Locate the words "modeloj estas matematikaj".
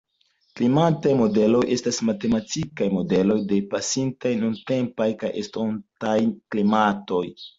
1.19-2.87